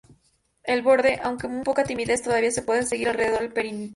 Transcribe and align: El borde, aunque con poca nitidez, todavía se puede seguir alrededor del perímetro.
El 0.63 0.81
borde, 0.81 1.19
aunque 1.23 1.45
con 1.47 1.61
poca 1.63 1.83
nitidez, 1.83 2.23
todavía 2.23 2.49
se 2.49 2.63
puede 2.63 2.81
seguir 2.87 3.09
alrededor 3.09 3.41
del 3.41 3.53
perímetro. 3.53 3.89